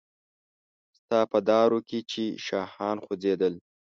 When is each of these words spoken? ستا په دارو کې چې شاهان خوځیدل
ستا 0.97 1.19
په 1.31 1.39
دارو 1.49 1.79
کې 1.89 1.99
چې 2.11 2.23
شاهان 2.45 2.97
خوځیدل 3.03 3.53